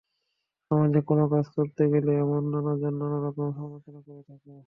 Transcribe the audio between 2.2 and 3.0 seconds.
এমন নানাজন